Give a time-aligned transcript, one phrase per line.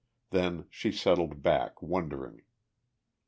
[0.31, 2.41] Then she settled back, wondering.